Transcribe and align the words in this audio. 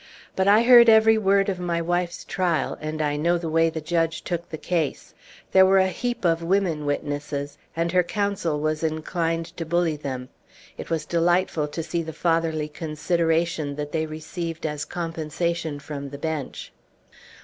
But 0.35 0.47
I 0.47 0.63
heard 0.63 0.89
every 0.89 1.19
word 1.19 1.47
of 1.47 1.59
my 1.59 1.79
wife's 1.79 2.25
trial, 2.25 2.75
and 2.81 3.03
I 3.03 3.17
know 3.17 3.37
the 3.37 3.51
way 3.51 3.69
the 3.69 3.79
judge 3.81 4.23
took 4.23 4.49
the 4.49 4.57
case. 4.57 5.13
There 5.51 5.63
were 5.63 5.77
a 5.77 5.89
heap 5.89 6.25
of 6.25 6.41
women 6.41 6.87
witnesses, 6.87 7.59
and 7.75 7.91
her 7.91 8.01
counsel 8.01 8.59
was 8.59 8.81
inclined 8.81 9.55
to 9.57 9.63
bully 9.63 9.97
them; 9.97 10.29
it 10.75 10.89
was 10.89 11.05
delightful 11.05 11.67
to 11.67 11.83
see 11.83 12.01
the 12.01 12.13
fatherly 12.13 12.67
consideration 12.67 13.75
that 13.75 13.91
they 13.91 14.07
received 14.07 14.65
as 14.65 14.85
compensation 14.85 15.77
from 15.77 16.09
the 16.09 16.17
bench." 16.17 16.73